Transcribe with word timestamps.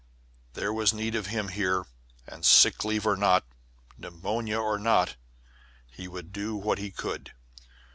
There 0.53 0.73
was 0.73 0.93
need 0.93 1.13
of 1.13 1.27
him 1.27 1.49
here, 1.49 1.85
and, 2.25 2.43
sick 2.43 2.83
leave 2.83 3.05
or 3.05 3.15
not, 3.15 3.45
pneumonia 3.99 4.57
or 4.59 4.79
not, 4.79 5.15
he 5.91 6.07
would 6.07 6.31
do 6.33 6.55
what 6.55 6.79
he 6.79 6.89
could. 6.89 7.33